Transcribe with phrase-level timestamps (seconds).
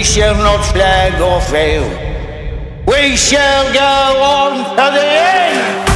[0.00, 1.84] shall not flag or fail.
[2.86, 5.91] We shall go on to the end.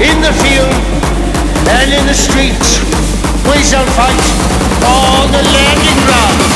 [0.00, 0.72] In the field
[1.68, 2.78] and in the streets.
[3.50, 4.22] We shall fight
[4.86, 6.47] on the landing ground.